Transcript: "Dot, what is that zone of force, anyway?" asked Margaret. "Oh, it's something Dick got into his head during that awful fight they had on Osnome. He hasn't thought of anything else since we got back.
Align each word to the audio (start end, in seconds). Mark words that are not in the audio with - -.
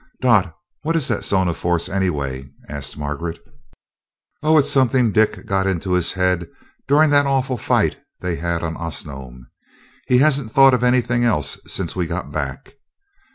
"Dot, 0.19 0.55
what 0.81 0.95
is 0.95 1.07
that 1.09 1.23
zone 1.23 1.47
of 1.47 1.57
force, 1.57 1.87
anyway?" 1.87 2.49
asked 2.67 2.97
Margaret. 2.97 3.37
"Oh, 4.41 4.57
it's 4.57 4.67
something 4.67 5.11
Dick 5.11 5.45
got 5.45 5.67
into 5.67 5.91
his 5.93 6.13
head 6.13 6.47
during 6.87 7.11
that 7.11 7.27
awful 7.27 7.55
fight 7.55 7.97
they 8.19 8.37
had 8.37 8.63
on 8.63 8.75
Osnome. 8.77 9.45
He 10.07 10.17
hasn't 10.17 10.49
thought 10.51 10.73
of 10.73 10.83
anything 10.83 11.23
else 11.23 11.59
since 11.67 11.95
we 11.95 12.07
got 12.07 12.31
back. 12.31 12.77